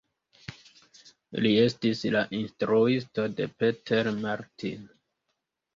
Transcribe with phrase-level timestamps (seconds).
[1.47, 4.93] Li estis la instruisto de Peter Martin.